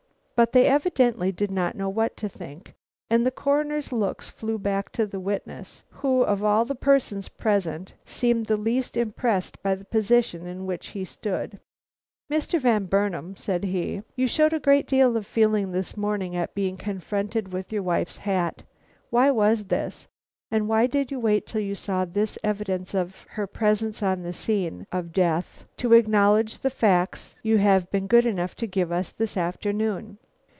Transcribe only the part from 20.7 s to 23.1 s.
did you wait till you saw this evidence